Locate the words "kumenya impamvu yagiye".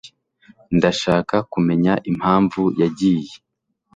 1.51-3.33